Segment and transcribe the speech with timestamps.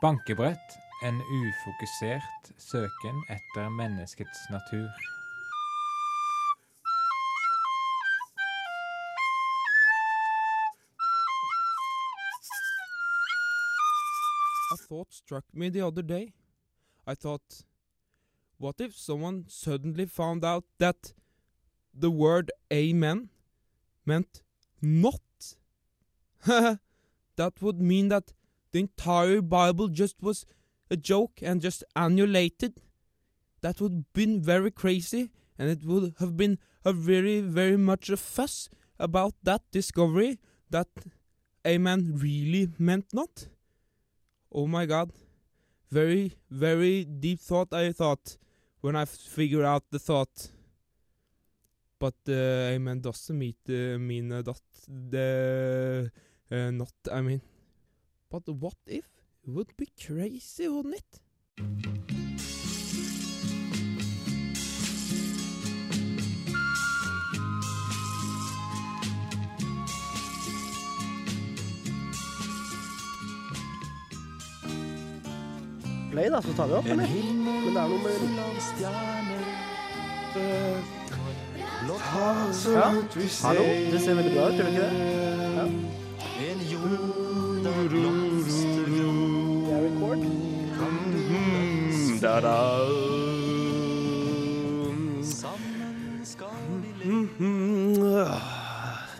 [0.00, 4.90] Bankebrett, en ufokusert søken etter menneskets natur.
[14.72, 16.32] A thought struck me the other day.
[17.04, 17.64] I thought,
[18.58, 21.12] what if someone suddenly found out that
[21.92, 23.30] the word amen
[24.04, 24.42] meant
[24.80, 25.56] not?
[27.36, 28.32] that would mean that
[28.72, 30.46] the entire Bible just was
[30.90, 32.80] a joke and just annulated.
[33.60, 38.08] That would have been very crazy, and it would have been a very, very much
[38.10, 38.68] a fuss
[38.98, 40.38] about that discovery
[40.70, 40.88] that
[41.64, 43.48] a man really meant not.
[44.52, 45.10] Oh my god.
[45.90, 48.36] Very, very deep thought I thought
[48.80, 50.50] when I figured out the thought.
[51.98, 56.10] But uh, amen doesn't meet, uh, mean uh, that the
[56.50, 57.40] uh, not, I mean.
[58.30, 59.06] But what if?
[59.46, 61.20] Would be crazy, wouldn't it?
[76.10, 76.96] Play, da, så tar vi opp, eller?
[76.96, 78.12] Men det er noe med
[82.76, 82.88] Ja.
[83.42, 84.92] Hallo, det ser veldig bra ut, gjør det ikke det?
[85.56, 87.47] Ja.
[87.58, 87.66] Er.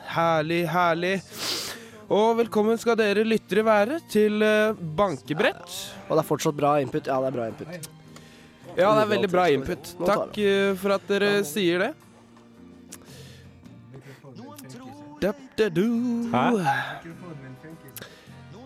[0.09, 1.23] Herlig, herlig.
[2.09, 5.67] Og velkommen skal dere lyttere være til eh, Bankebrett.
[6.07, 7.11] Og det er fortsatt bra input.
[7.11, 7.89] Ja, det er bra input.
[8.79, 9.93] Ja, det er veldig bra input.
[10.07, 11.93] Takk eh, for at dere sier det.
[15.19, 15.89] Da-da-du.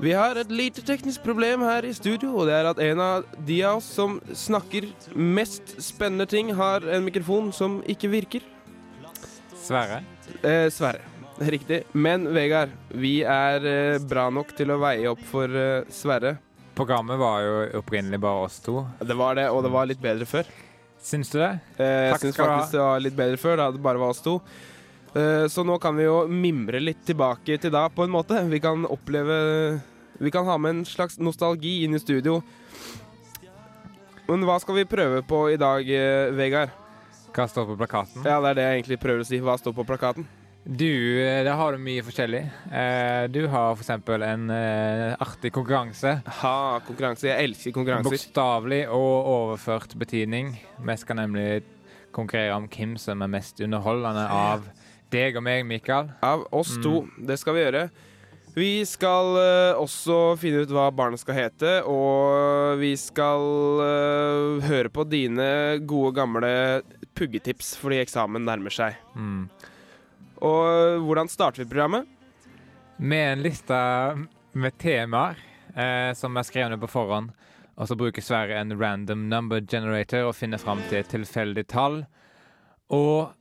[0.03, 3.27] Vi har et lite teknisk problem her i studio, og det er at en av
[3.47, 8.43] de av oss som snakker mest spennende ting, har en mikrofon som ikke virker.
[9.63, 10.01] Sverre?
[10.43, 11.05] Eh, Sverre.
[11.39, 11.85] Riktig.
[11.95, 16.35] Men Vegard, vi er eh, bra nok til å veie opp for eh, Sverre.
[16.75, 18.81] Programmet var jo opprinnelig bare oss to.
[18.99, 20.51] Det var det, og det var litt bedre før.
[21.03, 21.53] Syns du det?
[21.79, 22.59] Eh, jeg Takk syns skal du ha.
[22.59, 24.35] faktisk det var litt bedre før, da det bare var oss to.
[25.15, 28.43] Eh, så nå kan vi jo mimre litt tilbake til da, på en måte.
[28.51, 29.39] Vi kan oppleve
[30.23, 32.37] Vi kan ha med en slags nostalgi inn i studio.
[34.29, 36.71] Men hva skal vi prøve på i dag, eh, Vegard?
[37.35, 38.23] Hva står på plakaten?
[38.23, 39.41] Ja, det er det jeg egentlig prøver å si.
[39.43, 40.29] Hva står på plakaten?
[40.63, 42.45] Du, eh, der har du mye forskjellig.
[42.71, 44.47] Eh, du har eksempel en
[45.19, 46.23] artig konkurranse.
[46.39, 47.27] Ha, konkurranse.
[47.27, 48.15] Jeg elsker konkurranser.
[48.15, 50.55] Bokstavelig og overført betydning.
[50.79, 51.65] Vi skal nemlig
[52.13, 54.71] konkurrere om hvem som er mest underholdende av
[55.11, 56.13] deg og meg, Mikael.
[56.23, 57.09] Av oss to.
[57.19, 57.91] Det skal vi gjøre.
[58.53, 63.47] Vi skal uh, også finne ut hva barnet skal hete, og vi skal
[63.81, 66.53] uh, høre på dine gode, gamle
[67.17, 68.99] puggetips fordi eksamen nærmer seg.
[69.17, 69.47] Mm.
[70.43, 72.09] Og eh, hvordan starter vi programmet?
[72.97, 73.79] Med en liste
[74.53, 75.39] med temaer
[75.75, 77.31] eh, som er skrevet på forhånd.
[77.79, 82.03] Og så bruker Sverre en random number generator og finner fram til et tilfeldig tall.
[82.93, 83.33] Og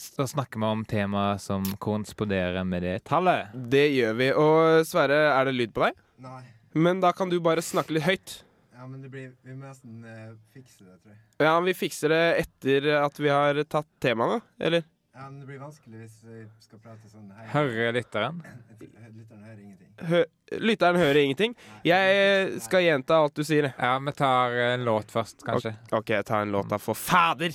[0.00, 3.52] så snakker vi om temaer som korresponderer med det tallet.
[3.52, 4.30] Det gjør vi.
[4.32, 5.98] Og Sverre, er det lyd på deg?
[6.24, 6.44] Nei.
[6.72, 8.36] Men da kan du bare snakke litt høyt.
[8.80, 11.20] Ja, men det blir, vi må nesten eh, fikse det, tror jeg.
[11.44, 14.86] Ja, vi fikser det etter at vi har tatt temaene, eller?
[15.12, 17.44] Ja, men det blir vanskelig hvis vi skal prate sånn hei.
[17.52, 18.38] Hører lytteren?
[18.80, 19.90] Lytteren hører ingenting.
[20.08, 20.22] Hø
[20.64, 21.56] lytteren hører ingenting.
[21.84, 23.68] Jeg skal gjenta alt du sier.
[23.74, 25.74] Ja, vi tar en låt først, kanskje.
[25.92, 27.52] OK, jeg tar en låt da, for fader!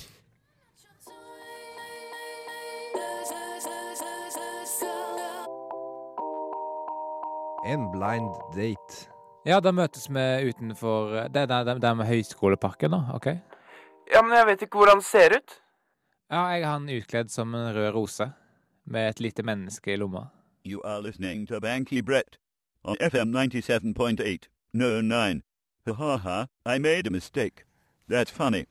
[7.64, 9.06] En blind date.
[9.46, 13.14] Ja, da møtes vi utenfor Det er med Høyskoleparken, da.
[13.14, 13.26] OK?
[14.12, 15.54] Ja, men jeg vet ikke hvordan det ser ut.
[16.30, 18.32] Ja, jeg har han utkledd som en rød rose.
[18.86, 20.28] Med et lite menneske i lomma.
[20.66, 22.38] You are listening to Banky Brett
[22.84, 24.48] on FM 97.8.
[24.74, 25.42] No, 9.
[25.86, 27.64] Ha ha ha, I made a mistake.
[28.08, 28.66] That's funny.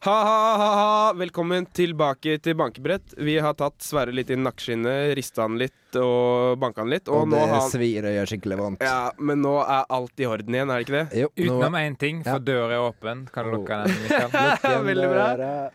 [0.00, 1.12] Ha-ha-ha!
[1.12, 3.10] Velkommen tilbake til bankebrett.
[3.20, 7.10] Vi har tatt Sverre litt i nakkeskinnet, rista han litt og banka han litt.
[7.12, 8.84] Og, Og, nå det han svir og gjør skikkelig vondt.
[8.86, 11.20] Ja, men nå er alt i orden igjen, er det ikke det?
[11.20, 12.44] Jo, nå Utenom én ting, for Ja.
[12.48, 13.26] døra er åpen.
[13.34, 13.56] Kan du Oh.
[13.58, 14.84] lukke den, Mikael?
[14.88, 15.70] Veldig bra.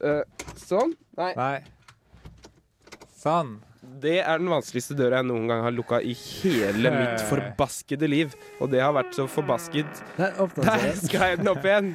[0.00, 0.22] Eh,
[0.56, 0.94] sånn.
[1.18, 1.34] Nei.
[1.36, 1.60] Nei.
[3.20, 3.58] Sånn.
[4.00, 8.32] Det er den vanskeligste døra jeg noen gang har lukka i hele mitt forbaskede liv.
[8.60, 10.32] Og det har vært så forbasket Der
[10.64, 11.92] Der jeg den opp igjen!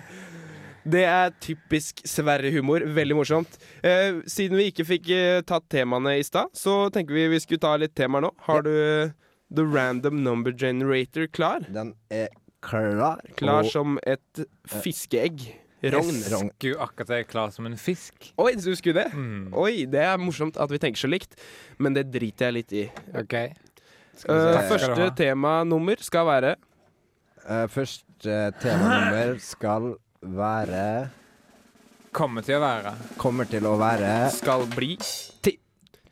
[0.86, 2.84] Det er typisk Sverre-humor.
[2.94, 3.58] Veldig morsomt.
[3.82, 7.64] Eh, siden vi ikke fikk eh, tatt temaene i stad, så tenker vi vi skulle
[7.64, 8.32] ta litt temaer nå.
[8.46, 9.14] Har du eh,
[9.50, 11.66] The Random Number Generator klar?
[11.74, 12.30] Den er
[12.66, 13.22] klar.
[13.40, 15.48] Klar og- som et fiskeegg.
[15.86, 16.16] Rogn.
[16.18, 16.50] Jeg.
[16.56, 18.32] Skulle akkurat jeg klar som en fisk.
[18.42, 19.12] Oi, du skulle det?
[19.14, 19.52] Mm.
[19.54, 21.36] Oi, det er morsomt at vi tenker så likt,
[21.78, 22.86] men det driter jeg litt i.
[23.22, 23.36] OK.
[24.18, 24.56] Skal vi se.
[24.56, 26.56] Takk første temanummer skal være
[27.46, 29.92] Eh, første temanummer skal
[30.26, 31.10] være
[32.16, 32.92] Kommer til å være.
[33.20, 35.58] Kommer til å være Skal bli Ti.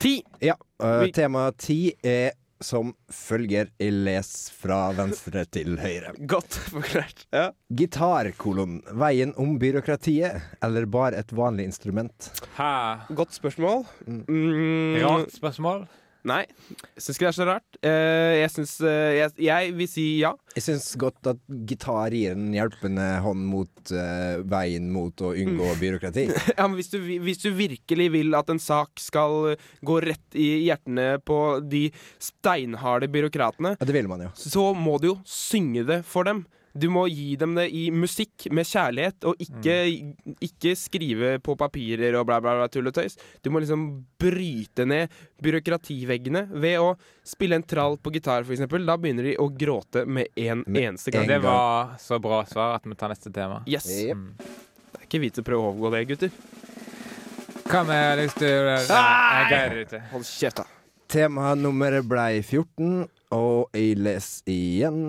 [0.04, 0.18] Ti!
[0.44, 0.58] Ja.
[0.84, 2.34] Uh, tema ti er
[2.64, 6.14] som følger i les fra venstre til høyre.
[6.32, 7.26] Godt forklart.
[7.36, 7.50] Ja.
[7.68, 8.80] Gitar, kolon.
[9.00, 12.30] Veien om byråkratiet, eller bare et vanlig instrument?
[12.58, 12.72] Hæ?
[13.16, 13.84] Godt spørsmål.
[14.08, 14.24] Mm.
[14.30, 15.86] Mm, Rart spørsmål.
[16.24, 16.44] Nei,
[16.96, 17.78] syns ikke det er så rart.
[17.84, 20.32] Eh, jeg syns eh, jeg, jeg vil si ja.
[20.56, 25.74] Jeg syns godt at gitar gir en hjelpende hånd mot uh, veien mot å unngå
[25.82, 26.26] byråkrati.
[26.58, 30.50] ja men hvis du, hvis du virkelig vil at en sak skal gå rett i
[30.70, 31.90] hjertene på de
[32.24, 34.32] steinharde byråkratene, Ja, det vil man jo.
[34.40, 36.46] så må du jo synge det for dem.
[36.74, 39.76] Du må gi dem det i musikk med kjærlighet, og ikke,
[40.42, 43.14] ikke skrive på papirer og bla, bla, bla tull og tøys.
[43.46, 43.84] Du må liksom
[44.20, 45.14] bryte ned
[45.46, 46.96] byråkrativeggene ved å
[47.28, 48.66] spille en trall på gitar, f.eks.
[48.66, 51.30] Da begynner de å gråte med en Med eneste en gang.
[51.30, 53.62] Det var så bra svar at vi tar neste tema.
[53.70, 53.90] Yes.
[53.94, 54.18] Yep.
[54.18, 54.32] Mm.
[54.94, 56.38] Det er ikke vits å prøve å overgå det, gutter.
[57.70, 59.44] Hva med hvis du Jeg Nei!
[59.50, 60.02] greier det ikke.
[60.12, 60.66] Hold kjeft, da.
[61.14, 63.04] Temanummeret blei 14,
[63.38, 65.04] og jeg leser igjen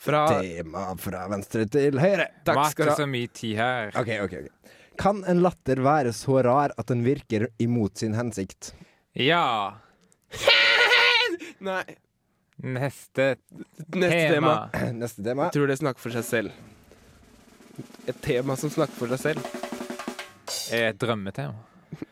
[0.00, 2.30] Fra tema fra venstre til høyre.
[2.46, 2.96] Takk Mate skal du ha.
[3.02, 3.90] så mye tid her.
[4.00, 4.36] OK, OK.
[4.46, 8.72] ok Kan en latter være så rar at den virker imot sin hensikt?
[9.12, 9.76] Ja.
[11.70, 11.84] Nei.
[12.60, 13.34] Neste
[13.92, 14.54] Neste tema.
[14.72, 14.92] tema.
[15.02, 15.48] Neste tema.
[15.48, 16.52] Jeg tror det snakker for seg selv.
[18.08, 19.58] Et tema som snakker for seg selv.
[20.76, 21.56] et drømmetema.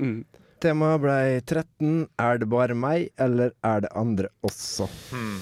[0.01, 0.23] Mm.
[0.63, 2.09] Temaet ble 13.
[2.19, 4.89] Er det bare meg, eller er det andre også?
[5.13, 5.39] Hmm.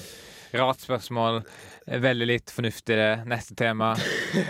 [0.57, 1.41] Rart spørsmål.
[1.87, 3.23] Veldig litt fornuftigere.
[3.25, 3.93] Neste tema.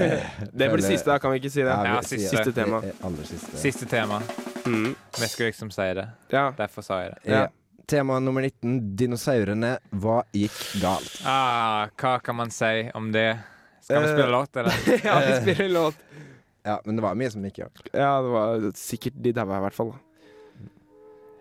[0.54, 1.69] Det blir siste, da kan vi ikke si det.
[1.86, 2.31] Ja, siste.
[2.34, 2.80] Siste tema.
[2.84, 3.57] er Aller siste.
[3.62, 4.22] Siste tema.
[4.66, 4.95] Mm.
[5.22, 6.07] Vi skulle liksom si det.
[6.34, 6.48] Ja.
[6.57, 7.19] Derfor sa jeg det.
[7.31, 7.44] Ja.
[7.45, 7.48] Ja.
[7.88, 8.95] Tema nummer 19.
[9.00, 9.75] Dinosaurene.
[9.95, 11.22] Hva gikk galt?
[11.30, 13.30] Ah, hva kan man si om det?
[13.86, 14.18] Skal vi Eh.
[14.18, 14.74] spille låt, eller?
[15.06, 15.95] ja, vi spiller låt.
[16.68, 17.86] Ja, men det var mye som gikk galt.
[17.94, 19.94] Ja, det var sikkert de daua i hvert fall.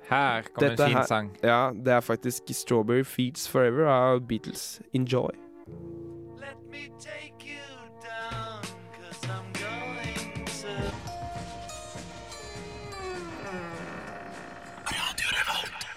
[0.06, 1.32] Her kommer en fin her- sang.
[1.43, 4.81] Ja, det er faktisk 'Strawberry Feeds Forever' av Beatles.
[4.94, 5.32] Enjoy.
[5.66, 7.66] Let me take you
[7.98, 8.62] down,
[8.94, 10.74] cause I'm going to.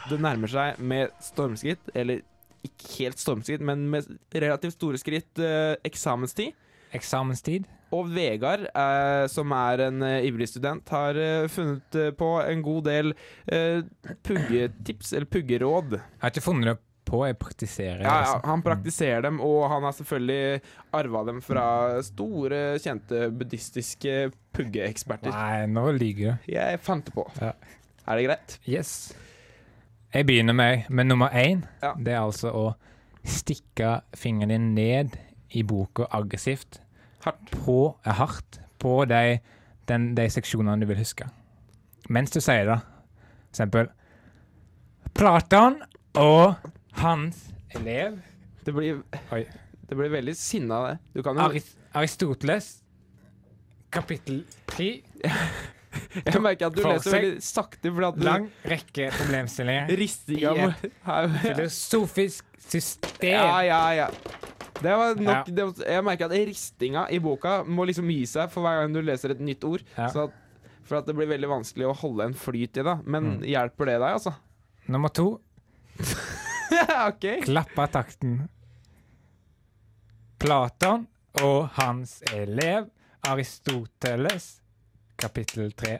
[0.10, 2.24] Det nærmer seg med stormskritt, eller
[2.66, 6.58] ikke helt stormskritt, men med relativt store skritt, eh, eksamenstid.
[6.98, 7.70] Eksamenstid.
[7.94, 12.66] Og Vegard, eh, som er en eh, ivrig student, har eh, funnet eh, på en
[12.66, 13.14] god del
[13.46, 13.86] eh,
[14.26, 16.00] puggetips, eller puggeråd.
[16.00, 16.80] Jeg har ikke funnet det
[17.10, 18.04] på, jeg praktiserer.
[18.04, 18.40] Ja, ja, altså.
[18.52, 20.62] han praktiserer dem, og han har selvfølgelig
[21.00, 21.66] arva dem fra
[22.06, 24.18] store, kjente buddhistiske
[24.56, 25.34] puggeeksperter.
[25.34, 26.52] Nei, nå lyver du.
[26.54, 27.26] Jeg fant det på.
[27.42, 27.54] Ja.
[28.10, 28.60] Er det greit?
[28.70, 28.94] Yes.
[30.14, 31.66] Jeg begynner med, med nummer én.
[31.84, 31.94] Ja.
[31.98, 32.66] Det er altså å
[33.26, 35.18] stikke fingeren din ned
[35.54, 36.82] i boka aggressivt.
[37.26, 37.52] Hardt.
[37.52, 39.40] På, er hardt på de,
[39.90, 41.28] den, de seksjonene du vil huske.
[42.10, 42.80] Mens du sier det.
[43.50, 43.90] For eksempel
[45.18, 45.80] Platon
[46.18, 46.70] og
[47.02, 47.42] hans
[47.76, 48.20] elev
[48.66, 49.02] Det blir,
[49.34, 49.44] Oi.
[49.90, 50.96] det blir veldig sinna det.
[51.16, 52.68] Du kan jo Aris Aristoteles,
[53.90, 54.44] kapittel
[54.76, 55.02] 10.
[56.30, 59.90] Jeg merker at du leser veldig sakte, For at du Lang rekke problemstillinger.
[60.04, 60.68] Ristinga I
[61.08, 63.32] her- Filosofisk system.
[63.32, 64.10] Ja, ja, ja.
[64.80, 68.52] Det var nok det, var- Jeg merker at ristinga i boka må liksom gi seg
[68.54, 69.82] for hver gang du leser et nytt ord.
[69.98, 70.12] Ja.
[70.14, 70.38] Så at,
[70.86, 72.96] for at det blir veldig vanskelig å holde en flyt i det.
[73.10, 73.42] Men Mm.
[73.50, 74.36] hjelper det deg, altså?
[74.88, 75.40] Nummer to
[77.10, 77.26] OK.
[77.46, 78.48] Klappertakten.
[80.40, 81.08] Platon
[81.44, 82.88] og hans elev
[83.28, 84.62] Aristoteles,
[85.20, 85.98] kapittel tre,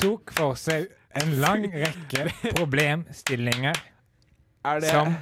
[0.00, 0.88] tok for seg
[1.20, 3.76] en lang rekke problemstillinger
[4.68, 5.12] Er det som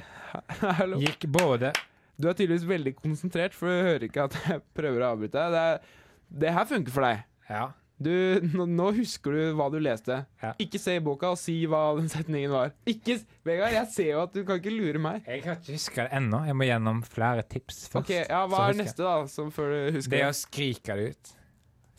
[1.03, 1.73] gikk både
[2.15, 5.57] Du er tydeligvis veldig konsentrert, for du hører ikke at jeg prøver å avbryte deg.
[5.57, 7.19] Det, det her funker for deg.
[7.51, 7.67] Ja.
[7.97, 8.11] Du,
[8.53, 10.19] nå, husker du hva du leste.
[10.43, 10.51] Ja.
[10.61, 12.75] Ikke se i boka og si hva den setningen var.
[12.85, 13.15] Ikke,
[13.47, 15.23] Vegard, jeg ser jo at du kan ikke lure meg.
[15.25, 16.43] Jeg kan ikke huske det ennå.
[16.45, 18.03] Jeg må gjennom flere tips først.
[18.03, 19.15] Ok, ja, Hva er neste, da?
[19.33, 20.29] Som før du husker Det det?
[20.29, 21.33] å skrike det ut.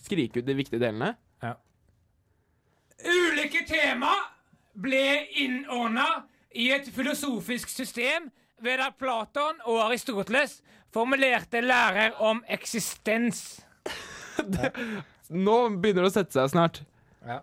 [0.06, 1.10] Skrike ut de viktige delene?
[1.42, 1.56] Ja.
[3.02, 4.14] Ulike tema
[4.78, 5.02] ble
[5.42, 6.06] innordna
[6.54, 8.30] i et filosofisk system
[8.62, 10.60] ved at Platon og Aristoteles
[10.94, 13.58] formulerte lærer om eksistens.
[15.28, 16.82] Nå begynner det å sette seg snart.
[17.26, 17.40] Ja.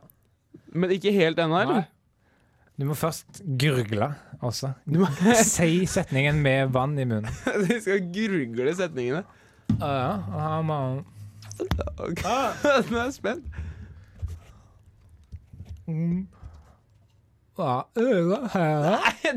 [0.74, 1.86] Men ikke helt ennå, eller?
[2.76, 4.10] Du må først gurgle
[4.44, 4.74] også.
[4.90, 5.10] Du må
[5.48, 7.30] Si setningen med vann i munnen.
[7.70, 9.24] Du skal gurgle setningene.
[9.80, 9.92] Ja,
[10.32, 11.04] ja, man.
[12.06, 12.26] Ok.
[12.26, 13.46] Nå er jeg spent.
[15.86, 16.26] Mm.
[17.56, 19.32] Nei,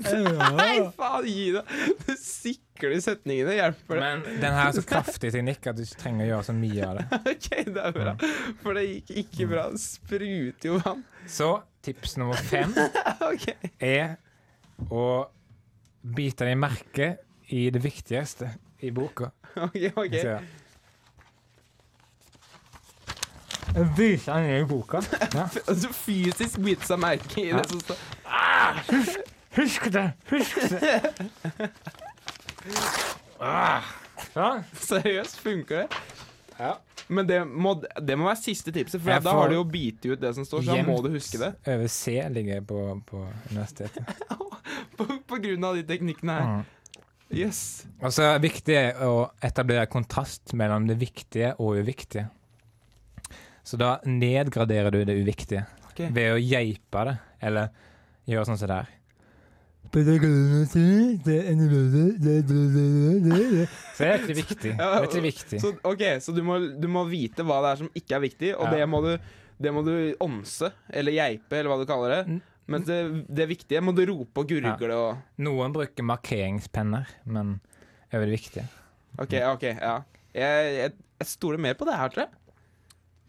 [0.00, 0.22] du,
[0.56, 1.74] nei, faen, gi deg!
[2.06, 3.56] Du sikler setningene.
[3.58, 4.06] Hjelper det?
[4.06, 6.88] Men den her er så kraftig teknikk at du ikke trenger å gjøre så mye
[6.88, 7.06] av det.
[7.34, 8.16] OK, det er bra.
[8.64, 9.68] For det gikk ikke bra.
[9.74, 11.04] Det spruter jo vann.
[11.28, 11.50] Så
[11.84, 12.72] tips nummer fem
[13.30, 13.48] OK.
[13.76, 14.16] er
[14.88, 15.06] å
[16.16, 17.14] bite deg merke
[17.52, 19.34] i det viktigste i boka.
[19.68, 20.20] ok, ok
[23.74, 23.94] Så, ja.
[23.96, 25.00] Bite ned i boka.
[25.34, 25.48] Ja.
[25.66, 27.96] Du fysisk biter seg merke i det som står
[29.54, 30.08] Husk det!
[30.30, 31.00] Husk det!
[33.44, 33.82] Ah.
[34.32, 34.62] ja.
[34.80, 35.98] Seriøst, funker det?
[36.56, 36.70] Ja.
[37.12, 40.20] Men det må, det må være siste tipset, for da har du jo bitt ut
[40.22, 41.50] det som står, så da må du huske det.
[41.68, 42.78] Over C ligger jeg på,
[43.10, 44.24] på universitetet.
[44.94, 46.46] På, på grunn av de teknikkene her.
[46.46, 47.00] Mm.
[47.34, 47.58] Yes.
[47.98, 49.10] Og så er det viktig å
[49.44, 52.28] etablere kontrast mellom det viktige og uviktige.
[53.64, 56.10] Så da nedgraderer du det uviktige okay.
[56.12, 57.16] ved å geipe det,
[57.48, 57.72] eller
[58.28, 58.92] gjøre sånn som det her.
[63.94, 64.72] Så det er ikke viktig.
[64.74, 65.60] Det er ikke viktig.
[65.62, 68.50] Så, ok, så du må, du må vite hva det er som ikke er viktig,
[68.56, 68.72] og Ja.
[68.74, 69.12] det, må du,
[69.62, 69.94] det må du
[70.24, 72.40] ånse, eller geipe, eller hva du kaller det.
[72.66, 77.60] Men det, det viktige må du rope og gurgle og Noen bruker markeringspenner, men
[78.10, 78.64] er det viktige.
[79.20, 79.98] OK, OK, ja.
[80.34, 82.32] Jeg, jeg, jeg stoler mer på det her, tror jeg.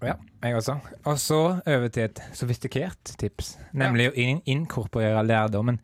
[0.03, 0.75] Ja, jeg også.
[1.07, 5.79] Og så over til et sofistikert tips, nemlig å in inkorporere lærdommen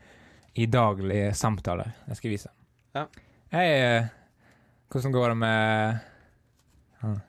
[0.59, 1.91] i daglige samtaler.
[2.09, 2.49] Jeg skal vise.
[2.95, 3.05] Ja.
[3.53, 4.05] Hei, eh,
[4.91, 5.97] hvordan går det med
[7.03, 7.19] uh,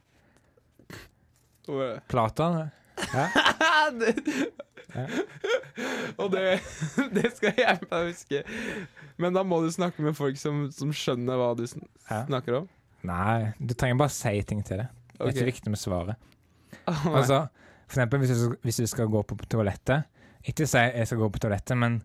[2.10, 2.70] Platan?
[3.12, 3.28] Ja?
[4.00, 4.14] det,
[4.92, 5.06] Ja.
[6.20, 6.58] og det,
[7.16, 8.42] det skal jeg å huske.
[9.22, 12.24] Men da må du snakke med folk som, som skjønner hva du sn Ja.
[12.26, 12.66] snakker om.
[13.06, 14.88] Nei, du trenger bare si ting til det.
[15.16, 16.16] Det er ikke viktig med svaret.
[16.86, 17.14] Nei.
[17.18, 17.46] Altså,
[17.86, 20.08] for eksempel hvis du, hvis du skal gå på toalettet,
[20.42, 22.02] ikke si 'jeg skal gå på toalettet', men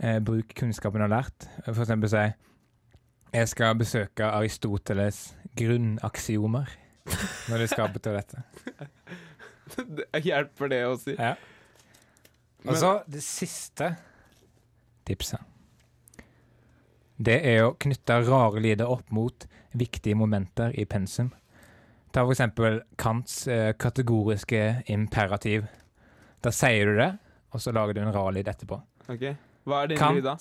[0.00, 1.48] eh, bruk kunnskapen du har lært.
[1.64, 2.32] For eksempel si
[3.32, 6.76] 'jeg skal besøke Aristoteles grunnaksiomer'
[7.48, 8.42] når du skal på toalettet.
[9.70, 11.14] Det hjelper det å si.
[11.14, 11.36] Ja.
[12.66, 13.92] Og så det siste
[15.06, 15.38] tipset.
[17.20, 21.30] Det er å knytte rare lyder opp mot viktige momenter i pensum.
[22.12, 25.66] Ta for eksempel Kants eh, kategoriske imperativ.
[26.42, 27.10] Da sier du det,
[27.54, 28.80] og så lager du en rar lyd etterpå.
[29.10, 29.26] Ok,
[29.68, 30.36] Hva er din Kant, lyd, da?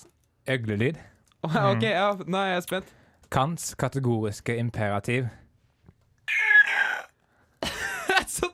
[0.55, 0.97] Øglelyd.
[1.45, 2.95] Oh, OK, ja, nå er jeg spent.
[3.29, 5.27] Kants kategoriske imperativ.
[8.27, 8.49] så,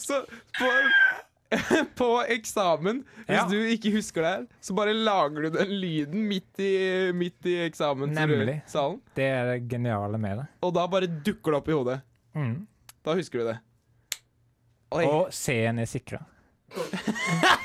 [0.00, 0.22] så
[0.58, 0.70] på,
[2.00, 3.44] på eksamen, hvis Ja.
[3.50, 6.72] du ikke husker det her, så bare lager du den lyden midt i,
[7.12, 7.66] midt i Nemlig.
[7.74, 9.00] eksamenssalen.
[9.16, 10.46] Det er det geniale med det.
[10.64, 11.98] Og da bare dukker det opp i hodet.
[12.36, 12.66] Mm.
[13.04, 13.58] Da husker du det.
[14.96, 15.04] Oi.
[15.04, 16.20] Og C-en er sikra.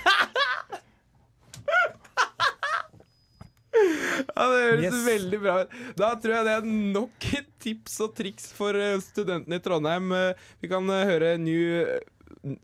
[4.35, 5.05] Ja, det høres Yes.
[5.05, 5.69] veldig bra ut.
[5.97, 10.11] Da tror jeg det er nok et tips og triks for eh, studentene i Trondheim.
[10.13, 11.85] Eh, Vi kan eh, høre New,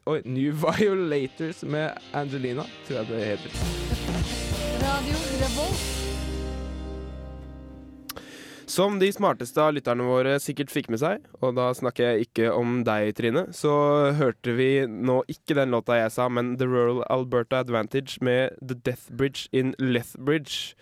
[0.05, 3.51] oh, New Violators med Angelina, tror jeg det heter.
[4.85, 5.98] Radio Revolt.
[8.69, 12.51] Som de smarteste av lytterne våre sikkert fikk med seg, og da snakker jeg ikke
[12.53, 13.73] om deg, Trine, så
[14.13, 18.77] hørte vi nå ikke den låta jeg sa, men The Rural Alberta Advantage med The
[18.77, 20.77] Death Bridge in Lethbridge.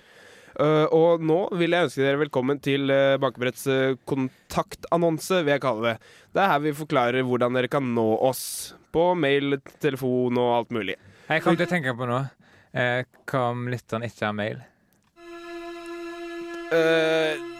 [0.57, 5.63] Uh, og nå vil jeg ønske dere velkommen til uh, Bankebretts uh, kontaktannonse, vil jeg
[5.63, 6.13] kalle det.
[6.35, 8.73] Det er her vi forklarer hvordan dere kan nå oss.
[8.91, 10.97] På mail, telefon og alt mulig.
[11.27, 12.25] Jeg kom til å tenke på noe.
[12.77, 14.59] Eh, hva om lytteren ikke har mail?
[16.75, 17.56] Eh,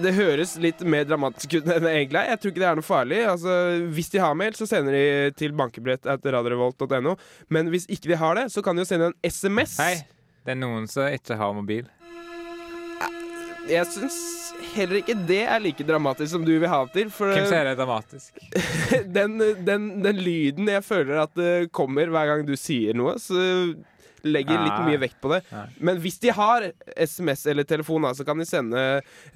[0.00, 2.30] det høres litt mer dramatisk ut enn det egentlig er.
[2.32, 3.20] Jeg tror ikke det er noe farlig.
[3.28, 3.56] Altså,
[3.92, 7.16] hvis de har mail, så sender de til bankebrett.radiorevolt.no.
[7.52, 9.76] Men hvis ikke de har det, så kan de jo sende en SMS.
[9.82, 9.96] Hei,
[10.46, 11.90] det er noen som ikke har mobil.
[13.70, 14.16] Jeg syns
[14.72, 17.12] heller ikke det er like dramatisk som du vil ha det til.
[17.14, 18.40] For Hvem sier det er dramatisk?
[19.18, 23.38] den, den, den lyden jeg føler at det kommer hver gang du sier noe, så
[24.24, 25.40] legger litt mye vekt på det.
[25.82, 28.82] Men hvis de har SMS eller telefon, så kan de sende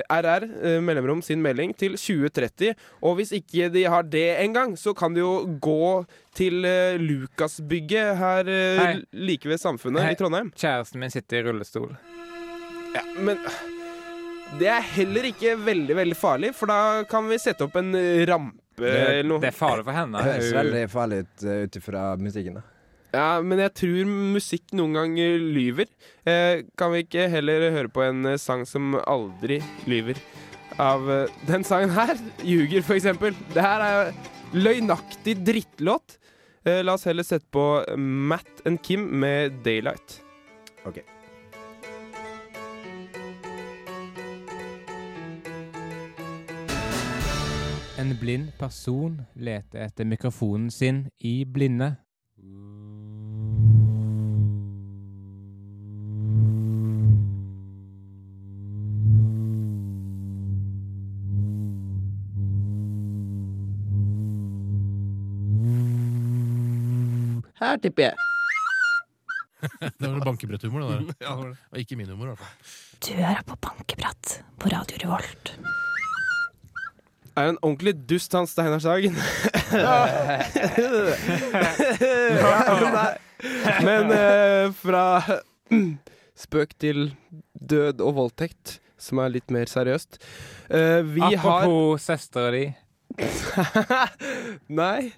[0.09, 2.75] RR, eh, mellomrom, sin melding til 2030.
[3.03, 6.05] Og hvis ikke de har det engang, så kan de jo gå
[6.37, 8.51] til eh, Lukasbygget her
[8.83, 8.93] Hei.
[9.13, 10.13] like ved Samfunnet Hei.
[10.15, 10.53] i Trondheim.
[10.57, 11.97] Kjæresten min sitter i rullestol.
[12.97, 13.41] Ja, men
[14.61, 17.91] det er heller ikke veldig, veldig farlig, for da kan vi sette opp en
[18.29, 19.41] rampe Det, eller noe.
[19.43, 20.21] det er farlig for henne.
[20.23, 22.59] Det høres veldig farlig ut uh, ut ifra musikken.
[22.61, 22.76] da
[23.15, 25.89] Ja, men jeg tror musikk noen ganger lyver.
[26.27, 30.21] Eh, kan vi ikke heller høre på en eh, sang som aldri lyver?
[30.83, 33.37] Av eh, den sangen her, 'Ljuger', for eksempel.
[33.55, 34.13] Det her er
[34.53, 36.19] løgnaktig drittlåt.
[36.67, 40.21] Eh, la oss heller sette på Matt and Kim med 'Daylight'.
[40.85, 41.01] Ok.
[47.99, 51.95] En blind person leter etter mikrofonen sin i blinde.
[67.57, 68.17] Her tipper jeg.
[70.01, 71.15] Det var bankebretthumor, det der.
[71.25, 71.57] ja, det var det.
[71.73, 72.71] Og ikke min humor, i hvert fall.
[73.07, 75.57] Du hører på Bankebratt på Radio Revolt.
[77.37, 79.13] Er en ordentlig dust, han Steinar Sagen.
[83.85, 85.21] Men eh, fra
[86.37, 87.11] spøk til
[87.61, 90.17] død og voldtekt, som er litt mer seriøst.
[90.73, 92.73] Eh, vi har Apropos søstera di.
[94.81, 95.13] Nei.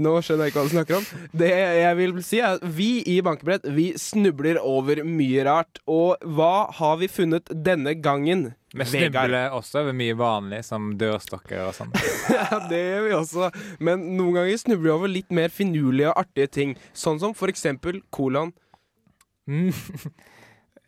[0.00, 1.06] Nå skjønner jeg ikke hva du snakker om.
[1.36, 5.82] Det jeg vil si er at Vi i Bankebrett Vi snubler over mye rart.
[5.90, 8.54] Og hva har vi funnet denne gangen?
[8.72, 11.92] Vi snubler også over mye vanlig, som dørstokker og sånn.
[12.32, 13.50] Ja, det gjør vi også.
[13.84, 16.76] Men noen ganger snubler vi over litt mer finurlige og artige ting.
[16.96, 18.00] Sånn som for eksempel.
[19.44, 19.72] Mm.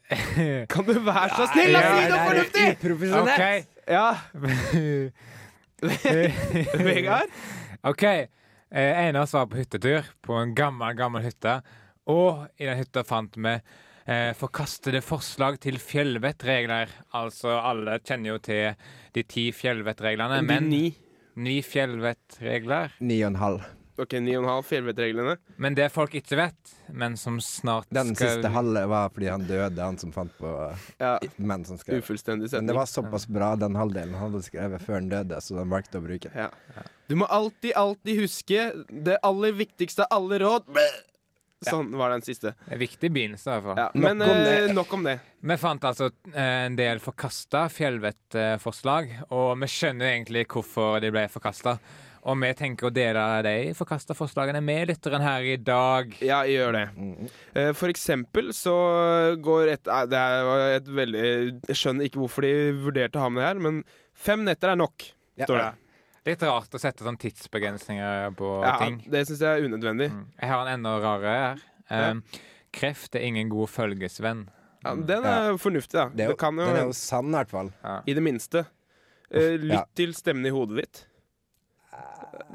[0.73, 2.67] Kan du være så snill å si noe fornuftig?!
[3.21, 3.43] OK.
[3.91, 4.09] Ja.
[6.89, 7.29] Vegard?
[7.85, 8.05] OK.
[8.75, 11.61] Eh, Einar var på hyttetur på en gammel, gammel hytte.
[12.11, 16.91] Og i den hytta fant vi eh, forkastede forslag til fjellvettregler.
[17.15, 18.75] Altså, alle kjenner jo til
[19.15, 20.83] de ti fjellvettreglene, De men ni.
[21.39, 22.99] Ni fjellvettregler.
[22.99, 23.71] Ni og en halv.
[23.97, 25.37] Ok, ni og en halv fjellvettreglene.
[25.63, 29.45] Men det folk ikke vet, men som snart Den skal siste halve var fordi han
[29.47, 30.51] døde, han som fant på
[30.99, 32.03] Ja, menn som skrev.
[32.03, 35.61] Ufullstendig Men det var såpass bra, den halvdelen han hadde skrevet før han døde, så
[35.63, 36.33] han valgte å bruke.
[36.35, 36.51] Ja.
[37.07, 40.71] Du må alltid, alltid huske det aller viktigste av alle råd.
[41.65, 42.51] Sånn var den siste.
[42.69, 43.79] Er viktig begynnelse, i hvert fall.
[43.79, 44.57] Ja, men Nok om det.
[44.59, 45.15] eh, nok om det.
[45.41, 51.25] Vi fant altså eh, en del forkasta fjellvettforslag, og vi skjønner egentlig hvorfor de ble
[51.33, 51.79] forkasta.
[52.25, 56.15] Og vi tenker å dele de forkasta forslagene med lytteren her i dag.
[56.25, 56.85] Ja, gjør det.
[56.97, 57.29] Mm.
[57.61, 58.73] Eh, For eksempel så
[59.45, 61.25] går et eh, Det er et veldig
[61.69, 63.83] Jeg skjønner ikke hvorfor de vurderte å ha med det her, men
[64.17, 65.05] fem netter er nok,
[65.45, 65.71] står det.
[66.25, 69.03] Litt rart å sette sånn tidsbegrensninger på Ja, ting.
[69.13, 70.09] det syns jeg er unødvendig.
[70.15, 70.25] Mm.
[70.41, 71.65] Jeg har en enda rarere her.
[72.15, 72.23] Um,
[72.73, 74.47] kreft er ingen god følgesvenn.
[74.87, 76.07] Ja, den er fornuftig, da.
[76.09, 77.69] Det er jo, Det kan jo, den er jo sann, i hvert fall.
[78.09, 78.65] I det minste.
[79.31, 79.85] Eh, lytt Ja.
[79.95, 81.05] til stemmen i hodet ditt.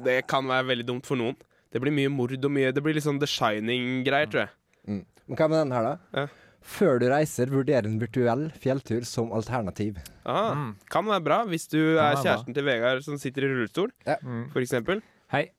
[0.04, 1.36] Det kan være veldig dumt for noen.
[1.72, 4.50] Det blir mye mord og mye Det blir litt sånn The Shining-greier, tror jeg.
[4.88, 5.04] Mm.
[5.28, 5.98] Men hva med den her, da?
[6.24, 6.28] Ja.
[6.70, 9.98] Før du reiser, vurder en virtuell fjelltur som alternativ.
[10.26, 10.76] Aha, Mm.
[10.90, 13.92] Kan være bra hvis du Kan er kjæresten til Vegard som sitter i rullestol,
[14.24, 14.50] Mm.
[14.52, 15.02] for eksempel.
[15.32, 15.52] Hei.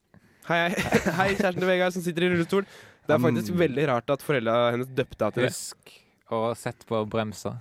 [0.46, 0.74] Hei, hei,
[1.20, 2.66] hei, kjæresten til Vegard som sitter i rullestol.
[3.06, 3.58] Det er faktisk Mm.
[3.58, 5.50] veldig rart at foreldra hennes døpte henne til det.
[5.50, 5.96] Husk
[6.30, 7.56] å sette på bremser.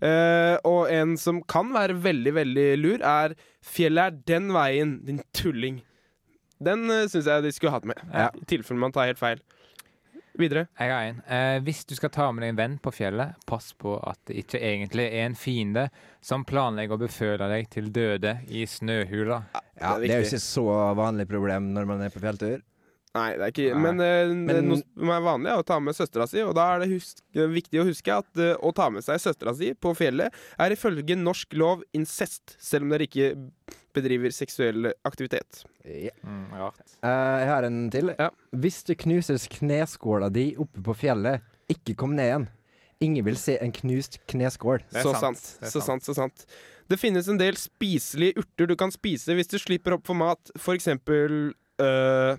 [0.00, 5.22] Eh, og en som kan være veldig, veldig lur, er 'Fjellet er den veien, din
[5.36, 5.82] tulling'.
[6.60, 8.28] Den uh, syns jeg de skulle hatt med, Ja.
[8.36, 9.40] i tilfelle man tar helt feil.
[10.38, 10.68] Videre.
[10.78, 11.22] Jeg har en.
[11.26, 14.38] Eh, hvis du skal ta med deg en venn på fjellet, pass på at det
[14.44, 15.88] ikke egentlig er en fiende
[16.22, 19.42] som planlegger å beføle deg til døde i snøhula.
[19.52, 22.62] Ja, det er er jo ikke så vanlig problem når man er på fjelltur.
[23.16, 23.80] Nei, det er ikke Nei.
[23.82, 26.74] Men, eh, Men- noe som er vanlig, er å ta med søstera si, og da
[26.74, 29.94] er det husk, viktig å huske at uh, å ta med seg søstera si på
[29.98, 33.34] fjellet er ifølge norsk lov incest, selv om dere ikke
[33.92, 35.64] bedriver seksuell aktivitet.
[35.84, 36.14] Ja.
[36.22, 36.80] Mm, rart.
[37.02, 38.14] Eh, jeg har en til.
[38.18, 38.30] Ja.
[38.54, 42.48] Hvis du knuser kneskåla di oppe på fjellet, ikke kom ned igjen.
[43.02, 44.84] Ingen vil se en knust kneskål.
[44.92, 45.40] Så sant.
[45.40, 45.72] sant.
[45.72, 46.46] Så sant, så sant.
[46.90, 50.52] Det finnes en del spiselige urter du kan spise hvis du slipper opp for mat.
[50.58, 52.38] For eksempel øh,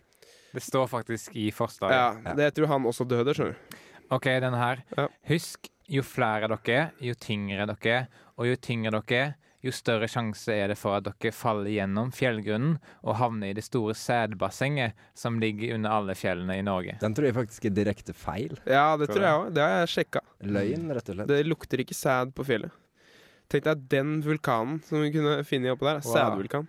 [0.51, 2.25] Det står faktisk i forslaget.
[2.25, 3.77] Ja, det tror han også døde, skjønner du.
[4.11, 4.81] OK, den her.
[4.97, 5.07] Ja.
[5.29, 9.69] Husk, jo flere dere er, jo tyngre dere er, og jo tyngre dere er, jo
[9.75, 13.93] større sjanse er det for at dere faller gjennom fjellgrunnen og havner i det store
[13.97, 16.97] sædbassenget som ligger under alle fjellene i Norge.
[17.03, 18.57] Den tror jeg faktisk er direkte feil.
[18.65, 19.51] Ja, det Tror jeg òg.
[19.53, 20.23] Det har jeg sjekka.
[20.41, 21.29] Løgn, rett og slett.
[21.29, 22.73] Det lukter ikke sæd på fjellet.
[23.51, 26.01] Tenk deg den vulkanen som vi kunne finne oppå der.
[26.01, 26.15] Wow.
[26.15, 26.67] Sædvulkan.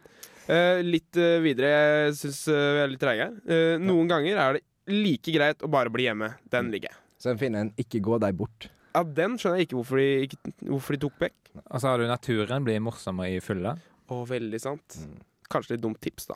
[0.50, 1.70] Eh, litt eh, videre.
[2.09, 3.37] Jeg syns vi er litt treige her.
[3.46, 6.33] Eh, noen ganger er det like greit å bare bli hjemme.
[6.50, 6.98] Den ligger jeg.
[7.22, 8.68] Så den finner en 'ikke gå deg bort'.
[8.94, 11.38] Ja, Den skjønner jeg ikke hvorfor de, ikke, hvorfor de tok vekk.
[11.70, 13.76] Og så har du naturen blir morsommere i fylla.
[14.11, 14.98] Å, veldig sant.
[14.98, 15.20] Mm.
[15.48, 16.35] Kanskje litt dumt tips, da.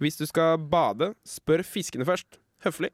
[0.00, 2.38] Hvis du skal bade, spør fiskene først.
[2.64, 2.90] Høflig.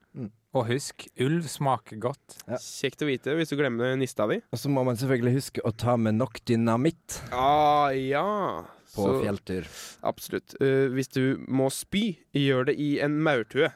[0.56, 2.38] Og husk, ulv smaker godt.
[2.48, 4.40] Kjekt å vite hvis du glemmer nista di.
[4.50, 8.64] Og så må man selvfølgelig huske å ta med nok dynamitt Ah, ja.
[8.94, 9.66] På Så- fjelltur.
[10.02, 10.54] Absolutt.
[10.60, 13.70] Uh, hvis du må spy, gjør det i en maurtue.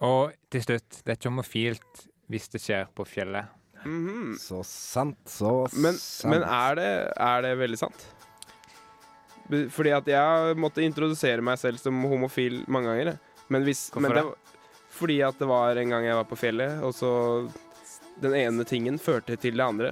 [0.00, 3.46] Og til slutt, det er ikke homofilt hvis det skjer på fjellet.
[3.86, 4.34] Mhm.
[4.40, 6.30] Så sant, så Men, sant.
[6.32, 8.06] men er, det, er det veldig sant?
[9.70, 13.18] Fordi at jeg måtte introdusere meg selv som homofil mange ganger.
[13.48, 14.24] Men hvis, Hvorfor men det?
[14.24, 14.58] det?
[14.96, 17.12] Fordi at det var en gang jeg var på fjellet, og så
[18.18, 19.90] Den ene tingen førte til det andre.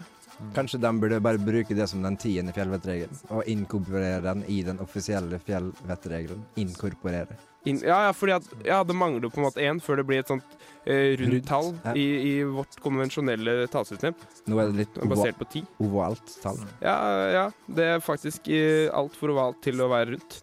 [0.55, 4.81] Kanskje de burde bare bruke det som den tiende fjellvettregelen, og inkorporere den i den
[4.83, 6.43] offisielle fjellvettregelen.
[6.61, 7.37] Inkorporere.
[7.65, 10.21] In, ja, ja, fordi at Ja, det mangler på en måte én før det blir
[10.21, 11.95] et sånt eh, rundt tall ja.
[11.97, 14.17] i, i vårt konvensjonelle tallsystem.
[14.51, 15.65] Nå er det litt Basert på ti.
[15.81, 16.61] ovalt tall.
[16.85, 16.99] Ja,
[17.33, 17.47] ja.
[17.65, 20.41] Det er faktisk eh, altfor ovalt til å være rundt.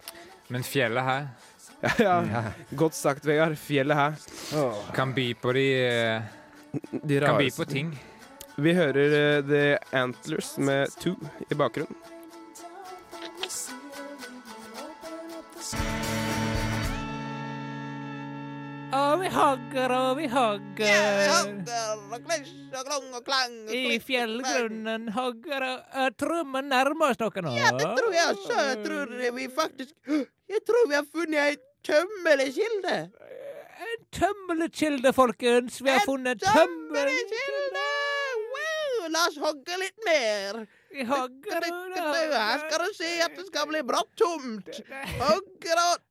[0.51, 1.29] Men fjellet her
[2.01, 2.41] Ja, ja.
[2.77, 3.57] Godt sagt, Vegard.
[3.57, 4.17] Fjellet her.
[4.93, 6.21] kan by på de eh,
[7.21, 7.93] Kan by på ting.
[8.55, 11.15] Vi hører eh, The Antlers med Two
[11.49, 11.95] i bakgrunnen.
[18.91, 20.87] Og vi hogger og vi hogger.
[23.71, 27.53] I fjellgrunnen hogger og, og trommen nærmer oss dere nå.
[27.55, 28.57] Ja, det tror jeg også.
[28.67, 29.95] Jeg tror vi faktisk
[30.51, 31.55] Jeg tror vi har funnet ei
[31.87, 32.97] tømmelkilde.
[33.91, 35.79] En tømmelkilde, folkens.
[35.81, 37.87] Vi har funnet en tømmelkilde.
[39.11, 40.61] La oss hogge litt mer.
[40.91, 41.95] Vi hogger og
[42.31, 44.81] Her skal du se at det skal bli brått tomt.
[45.19, 46.07] Hogger og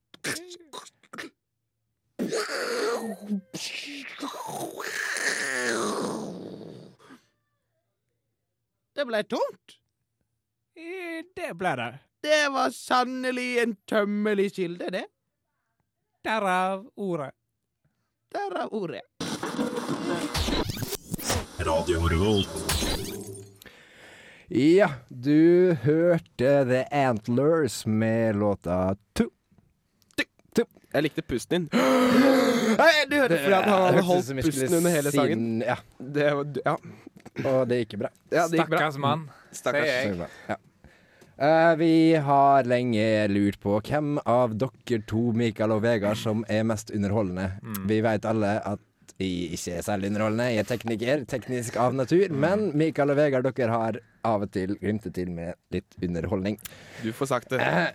[8.94, 9.76] Det ble tomt.
[11.36, 11.90] Det ble det.
[12.20, 15.06] Det var sannelig en tømmelig kilde, det.
[16.24, 17.32] Derav ordet.
[18.34, 19.06] Derav ordet.
[21.64, 22.48] Radio Revolt.
[24.48, 29.28] Ja, du hørte The Antlers med låta Two.
[30.92, 31.80] Jeg likte pusten din.
[32.80, 35.44] Nei, du hørte fordi at han hadde holdt pusten under hele sangen.
[35.62, 35.76] Ja.
[35.98, 36.26] Det
[36.64, 36.74] ja.
[37.44, 38.10] Og det gikk bra.
[38.32, 38.80] Ja, det gikk bra.
[38.80, 39.86] Stakkars mann, Stakkars.
[39.86, 40.32] sier jeg.
[40.50, 40.58] Ja.
[41.40, 46.66] Uh, vi har lenge lurt på hvem av dere to, Mikael og Vegard, som er
[46.68, 47.52] mest underholdende.
[47.62, 47.82] Mm.
[47.88, 48.82] Vi vet alle at
[49.26, 50.48] ikke særlig underholdende.
[50.54, 52.30] Jeg er tekniker, teknisk av natur.
[52.32, 56.58] Men Mikael og Vegard, dere har av og til glimtet til med litt underholdning.
[57.04, 57.60] Du får sagt det.
[57.60, 57.90] Eh,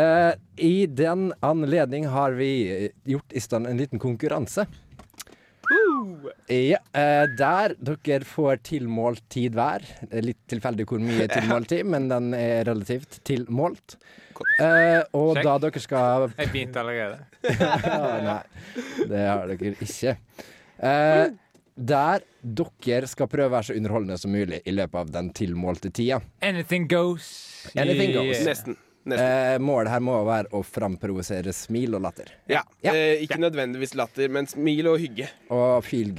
[0.00, 4.66] eh, I den anledning har vi gjort i stand en liten konkurranse.
[6.46, 9.82] Ja, eh, der dere får tilmålt tid hver.
[10.02, 13.96] Det er litt tilfeldig hvor mye tilmålt tid, men den er relativt tilmålt.
[14.60, 15.46] Eh, og Sjekk.
[15.46, 17.18] da dere skal Jeg begynte allerede.
[18.28, 18.40] Nei,
[19.10, 20.16] det har dere ikke.
[20.76, 21.26] Eh,
[21.76, 25.90] der dere skal prøve å være så underholdende som mulig i løpet av den tilmålte
[25.92, 26.22] tida.
[26.44, 27.28] Anything goes.
[27.76, 28.44] Anything goes.
[28.46, 28.78] Nesten.
[29.06, 32.32] Eh, målet her må være å framprovosere smil og latter.
[32.50, 32.64] Ja.
[32.82, 35.30] Eh, ikke nødvendigvis latter, men smil og hygge.
[35.54, 36.10] Og feel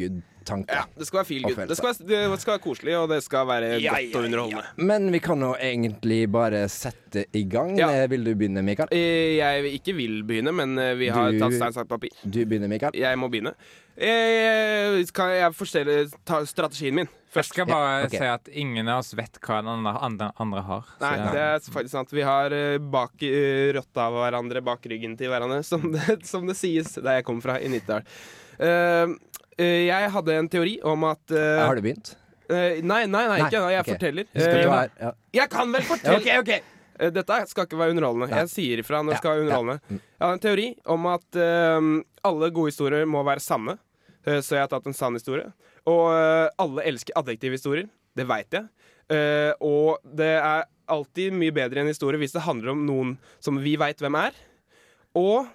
[0.47, 0.75] good-tanker.
[0.75, 1.67] Ja, det skal være feel good.
[1.67, 4.25] Det skal, være- det skal være koselig, og det skal være Ja, godt ja, og
[4.25, 4.63] underholdende.
[4.77, 7.77] Men vi kan jo egentlig bare sette i gang.
[7.77, 7.89] Ja.
[8.03, 8.87] Eh, Vil du begynne, Mikael?
[8.91, 12.09] Eh, Jeg ikke vil begynne, men eh, vi har Du- tatt stein, saks, papir.
[12.23, 12.91] Du begynner, Mikael.
[12.95, 13.53] Jeg må begynne.
[13.97, 15.53] Eh, Kan jeg
[16.45, 18.17] strategien min Jeg skal bare okay.
[18.17, 20.81] si at ingen av oss vet hva den andre, andre, andre har.
[20.97, 21.31] Så Nei, ja.
[21.31, 22.09] det er faktisk sant.
[22.11, 26.55] Vi har bak uh, rotta av hverandre, bak ryggen til hverandre, som det, som det
[26.55, 28.01] sies der jeg kommer fra, i Nittedal.
[28.59, 29.07] Eh,
[29.65, 32.13] jeg hadde en teori om at eh, Har du begynt?
[32.49, 33.69] eh, Nei, nei, nei, ikke ennå.
[33.73, 33.93] Jeg okay.
[33.95, 34.27] forteller.
[34.33, 35.11] Eh, ja.
[35.41, 36.19] jeg kan vel fortelle!
[36.21, 36.61] okay, okay.
[36.99, 38.29] Eh, Dette skal ikke være underholdende.
[38.31, 38.43] Nei.
[38.43, 39.45] Jeg sier ifra når det Ja, skal være ja.
[39.47, 39.79] underholdende.
[39.89, 39.99] Mm.
[40.17, 41.89] Jeg har en teori om at uh,
[42.31, 43.77] alle gode historier må være sanne.
[44.27, 45.49] uh, så jeg har tatt en sann historie.
[45.87, 47.89] Og uh, alle elsker adjektivhistorier.
[48.17, 48.65] Det veit jeg.
[49.13, 53.13] Eh, og det er alltid mye bedre enn en historie hvis det handler om noen
[53.39, 54.35] som vi veit hvem er.
[55.15, 55.45] Og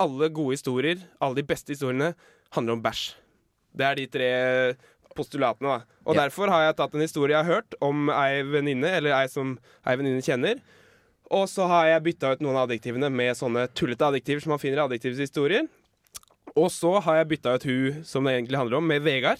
[0.00, 2.14] alle gode historier, alle de beste historiene,
[2.54, 3.02] handler om bæsj.
[3.76, 4.30] Det er de tre
[5.18, 5.98] postulatene, da.
[6.06, 6.22] Og Ja.
[6.28, 9.58] derfor har jeg tatt en historie jeg har hørt om ei venninne, eller ei som
[9.86, 10.60] ei venninne kjenner.
[11.30, 14.58] Og så har jeg bytta ut noen av adjektivene med sånne tullete adjektiver som man
[14.62, 15.68] finner i adjektivshistorier.
[16.56, 19.38] Og så har jeg bytta ut hun som det egentlig handler om, med Vegard.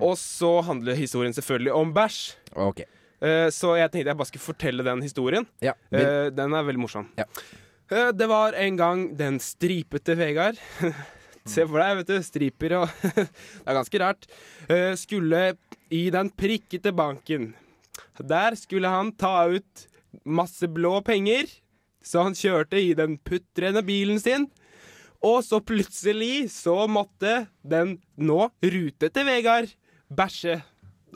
[0.00, 2.34] Og så handler historien selvfølgelig om bæsj.
[2.56, 2.86] Okay.
[3.22, 5.46] Uh, så jeg tenkte jeg bare skulle fortelle den historien.
[5.60, 5.74] Ja.
[5.92, 7.10] uh, den er veldig morsom.
[7.18, 7.26] Ja.
[7.92, 10.56] Uh, det var en gang den stripete Vegard
[11.48, 12.18] Se for deg, vet du.
[12.22, 14.28] Striper og Det er ganske rart.
[14.68, 15.42] Eh, skulle
[15.92, 17.52] i den prikkete banken.
[18.22, 19.86] Der skulle han ta ut
[20.24, 21.50] masse blå penger.
[22.02, 24.48] Så han kjørte i den putrende bilen sin.
[25.22, 29.70] Og så plutselig så måtte den nå rutete Vegard
[30.10, 30.58] bæsje.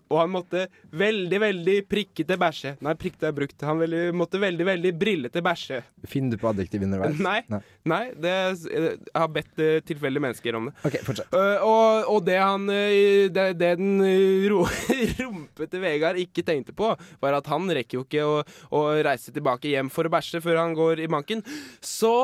[0.07, 2.77] Og han måtte veldig, veldig prikkete bæsje.
[2.85, 3.57] Nei, prikkete er brukt.
[3.67, 5.81] Han veldig, måtte veldig, veldig brillete bæsje.
[6.07, 7.19] Finner du på adjektiv underveis?
[7.23, 7.61] Nei.
[7.87, 8.35] Nei, det,
[8.71, 10.77] jeg har bedt eh, tilfeldige mennesker om det.
[10.87, 11.35] OK, fortsett.
[11.35, 14.63] Uh, og, og det han eh, Det, det den eh, ro,
[15.19, 16.93] rumpete Vegard ikke tenkte på,
[17.23, 18.41] var at han rekker jo ikke å,
[18.71, 21.43] å reise tilbake hjem for å bæsje før han går i banken.
[21.85, 22.15] Så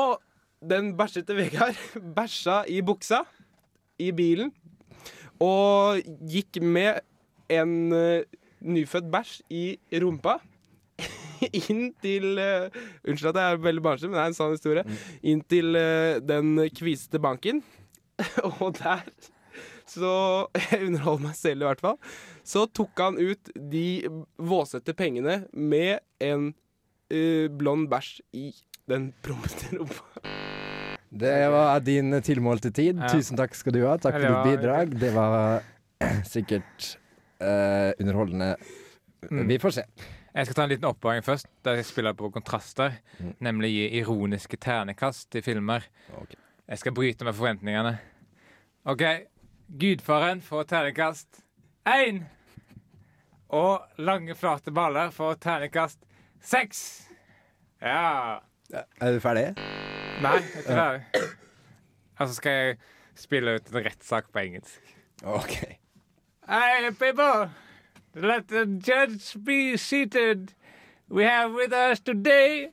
[0.63, 1.79] den bæsjete Vegard
[2.17, 3.25] bæsja i buksa
[4.01, 4.53] i bilen
[5.43, 7.01] og gikk med
[7.51, 8.23] en uh,
[8.63, 9.63] nyfødt bæsj i
[10.03, 10.39] rumpa.
[11.69, 14.83] inn til uh, Unnskyld at jeg er veldig barnslig, men det er en sann historie.
[15.25, 17.63] Inn til uh, den kvisete banken.
[18.61, 19.05] og der
[19.89, 20.13] så
[20.71, 21.97] Jeg underholder meg selv, i hvert fall.
[22.47, 23.87] Så tok han ut de
[24.39, 28.47] våsete pengene med en uh, blond bæsj i
[28.89, 30.23] den prompete rumpa.
[31.13, 32.97] Det var din tilmålte tid.
[32.97, 33.11] Ja.
[33.11, 33.99] Tusen takk skal du ha.
[34.01, 34.95] Takk for ditt bidrag.
[34.97, 35.61] Det var
[36.25, 36.95] sikkert
[37.43, 38.55] eh, underholdende.
[39.29, 39.47] Mm.
[39.47, 39.83] Vi får se.
[40.33, 42.95] Jeg skal ta en liten oppvarming først, der jeg spiller på kontraster.
[43.19, 43.35] Mm.
[43.45, 45.85] Nemlig gi ironiske ternekast til filmer.
[46.67, 47.97] Jeg skal bryte med forventningene.
[48.89, 49.03] OK.
[49.79, 51.43] Gudfaren får ternekast
[51.87, 52.23] én.
[53.53, 56.01] Og lange, flate baller får ternekast
[56.41, 56.81] seks.
[57.81, 58.39] Ja.
[58.73, 59.51] Er du ferdig?
[60.23, 61.29] Nei, jeg er ikke ferdig.
[62.19, 62.75] Og så skal jeg
[63.19, 64.93] spille ut en rettssak på engelsk.
[65.23, 65.82] OK.
[66.45, 67.49] Hey, people!
[68.13, 70.53] Let the judge be seated.
[71.07, 72.69] We have with us today,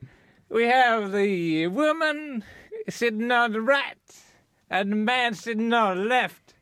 [0.49, 2.43] we have the woman
[2.89, 3.95] sitting on the right
[4.69, 6.53] and the man sitting on the left.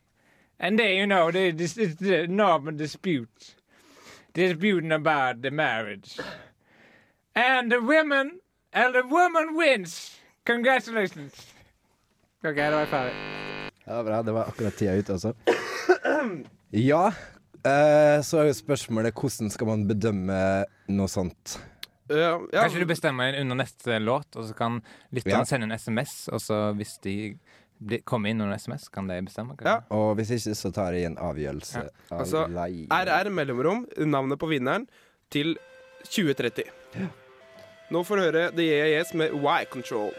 [0.59, 3.55] And they, you know, they, this is the normal dispute.
[4.33, 6.19] Disputing about the marriage.
[7.33, 8.39] And the women,
[8.71, 10.19] and the woman wins.
[10.45, 11.33] Congratulations.
[12.45, 13.13] OK, da var jeg ferdig.
[13.87, 14.21] Ja, bra.
[14.21, 15.33] Det var akkurat tida ute også.
[16.71, 17.07] Ja.
[17.65, 21.57] eh, så er jo spørsmålet hvordan skal man bedømme noe sånt?
[22.09, 24.79] Kanskje du bestemmer en under neste låt, og så kan
[25.13, 25.45] lytterne Ja.
[25.45, 27.37] sende en SMS, og så hvis de
[27.79, 29.55] blir- kommer inn under SMS, kan de bestemme?
[29.55, 29.83] kanskje?
[29.91, 31.89] Og hvis ikke, så tar jeg en avgjørelse.
[32.11, 32.47] Altså.
[32.89, 34.87] RR mellomrom, navnet på vinneren,
[35.29, 35.55] til
[36.03, 36.63] 2030.
[37.91, 40.11] Nå får du høre The EAS med Y-Control.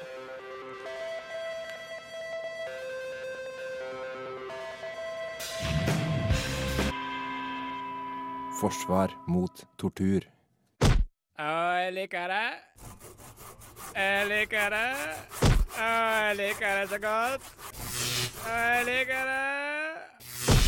[8.61, 10.27] Forsvar mot tortur.
[11.41, 12.49] Å, jeg liker det.
[13.95, 14.91] Jeg liker det.
[15.81, 15.87] Å,
[16.27, 17.47] jeg liker det så godt.
[18.45, 19.39] Å, jeg liker det.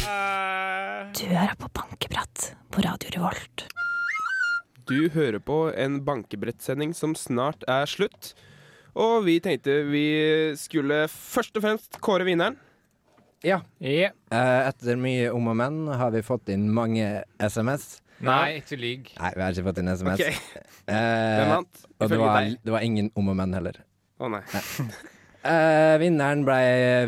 [0.09, 0.17] Å.
[1.21, 3.67] Du hører på Bankeprat på Radio Revolt.
[4.89, 8.33] Du hører på en bankebrettsending som snart er slutt.
[8.97, 10.07] Og vi tenkte vi
[10.57, 12.57] skulle først og fremst kåre vinneren.
[13.47, 13.59] Ja.
[13.83, 17.99] Eh, etter mye om og men har vi fått inn mange SMS.
[18.23, 19.09] Nei, ikke lyg.
[19.19, 20.21] Nei, vi har ikke fått inn SMS.
[20.21, 20.37] Okay.
[20.87, 23.83] Eh, vant, Og det var, det var ingen om og men heller.
[24.23, 24.43] Å nei.
[25.43, 26.57] Eh, vinneren ble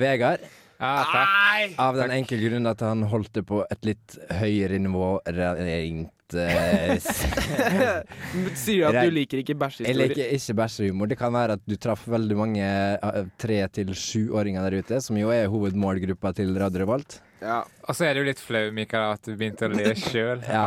[0.02, 0.42] Vegard.
[0.82, 1.68] Nei!
[1.78, 6.10] Av den enkle grunn at han holdt det på et litt høyere nivå rent
[8.58, 10.08] Sier du at du liker ikke Jeg bæsjehistorier?
[10.14, 11.10] liker ikke bæsjehumor.
[11.10, 15.18] Det kan være at du traff veldig mange eh, tre til sjuåringer der ute, som
[15.20, 17.10] jo er hovedmålgruppa til Radio Revolt.
[17.44, 17.58] Ja.
[17.84, 20.40] Og så er det jo litt flau, Mikael, at du begynte å le sjøl.
[20.54, 20.64] Ja.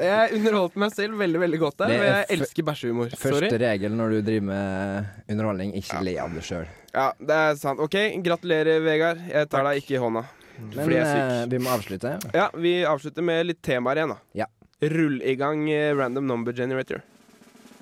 [0.00, 3.12] Jeg underholdt meg selv veldig veldig godt der, og jeg elsker bæsjehumor.
[3.18, 3.60] Første Sorry.
[3.64, 6.70] regel når du driver med underholdning, ikke le av deg sjøl.
[6.94, 7.82] Ja, det er sant.
[7.82, 9.20] OK, gratulerer, Vegard.
[9.28, 10.22] Jeg tar deg ikke i hånda.
[10.54, 12.10] Men Fordi jeg er eh, vi må avslutte.
[12.36, 14.18] Ja, vi avslutter med litt temaer igjen, da.
[14.44, 14.46] Ja.
[14.90, 17.02] Rull i gang eh, random number generator.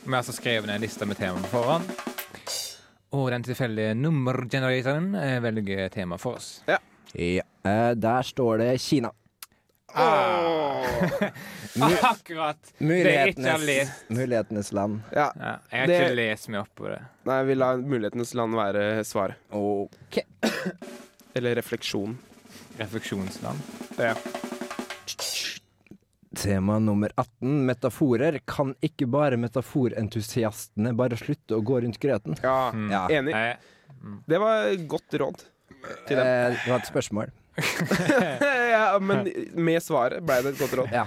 [0.05, 1.91] Vi har altså skrevet ned en liste med temaer på forhånd.
[3.13, 6.63] Og den tilfeldige nummergeneratoren eh, velger tema for oss.
[6.69, 6.79] Ja.
[7.15, 7.45] Ja.
[7.69, 9.11] Eh, der står det Kina.
[9.95, 10.85] Ah.
[12.13, 12.57] Akkurat!
[12.79, 14.05] Det jeg ikke Mulighetenes, lest.
[14.09, 15.01] mulighetenes land.
[15.13, 15.27] Ja.
[15.37, 17.01] Ja, jeg har ikke lest meg opp på det.
[17.29, 19.37] Nei, vi lar mulighetenes land være svaret.
[19.53, 20.23] OK.
[21.37, 22.17] Eller refleksjon.
[22.81, 23.61] Refleksjonsland.
[24.01, 24.15] Ja.
[26.37, 28.39] Tema nummer 18, metaforer.
[28.49, 32.37] Kan ikke bare metaforentusiastene bare slutte å gå rundt grøten?
[32.43, 33.07] Ja, Ja.
[33.09, 33.35] enig.
[34.27, 35.43] Det var godt råd
[36.09, 36.27] til dem.
[36.27, 37.31] Eh, det var et spørsmål.
[38.73, 40.93] ja, men med svaret ble det et godt råd.
[40.93, 41.05] Ja.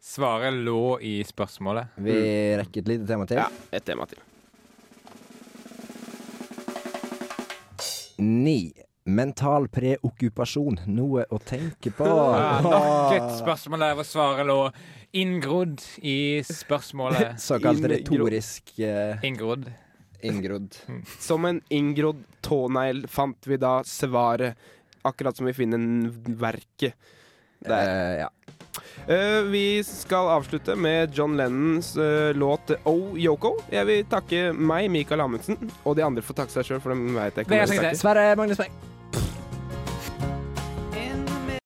[0.00, 1.90] Svaret lå i spørsmålet.
[2.00, 2.14] Vi
[2.56, 3.36] rekker et lite tema til.
[3.42, 4.22] Ja, et tema til.
[8.18, 8.72] Ni.
[9.04, 10.82] Mental preokkupasjon.
[10.92, 12.08] Noe å tenke på.
[12.08, 14.58] Ja, nok et spørsmål der hvor svaret lå
[15.16, 17.38] inngrodd i spørsmålet.
[17.48, 19.70] Såkalt retorisk uh, Inngrodd.
[20.26, 20.76] Inngrodd.
[21.18, 24.58] Som en inngrodd tånegl fant vi da svaret,
[25.08, 26.10] akkurat som vi finner
[26.40, 26.94] verket.
[27.60, 28.18] Der.
[28.22, 28.28] ja.
[29.08, 33.56] Eh, vi skal avslutte med John Lennons eh, låt Oh Yoko.
[33.72, 37.14] Jeg vil takke meg, Mikael Amundsen, og de andre får takke seg sjøl, for dem
[37.16, 37.82] veit jeg ikke.
[37.90, 37.98] er.
[37.98, 38.99] Sverre Magnus Berg.